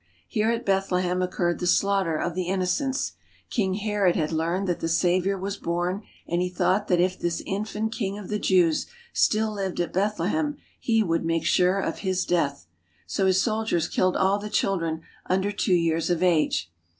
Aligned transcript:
Here 0.27 0.49
at 0.49 0.65
Bethlehem 0.65 1.21
occurred 1.21 1.59
the 1.59 1.67
slaughter 1.67 2.15
of 2.17 2.33
the 2.33 2.47
in 2.47 2.61
nocents. 2.61 3.11
King 3.51 3.75
Herod 3.75 4.15
had 4.15 4.31
learned 4.31 4.67
that 4.67 4.79
the 4.79 4.87
Saviour 4.89 5.37
was 5.37 5.57
born, 5.57 6.01
and 6.27 6.41
he 6.41 6.49
thought 6.49 6.87
that 6.87 6.99
if 6.99 7.19
this 7.19 7.43
infant 7.45 7.91
King 7.91 8.17
of 8.17 8.27
the 8.27 8.39
Jews 8.39 8.87
still 9.13 9.53
lived 9.53 9.79
at 9.79 9.93
Bethlehem 9.93 10.57
he 10.79 11.03
would 11.03 11.23
make 11.23 11.45
sure 11.45 11.79
of 11.79 11.99
His 11.99 12.25
death. 12.25 12.65
So 13.05 13.27
his 13.27 13.43
soldiers 13.43 13.87
killed 13.87 14.17
all 14.17 14.39
the 14.39 14.49
children 14.49 15.01
under 15.27 15.51
two 15.51 15.75
years 15.75 16.09
of 16.09 16.23
age. 16.23 16.71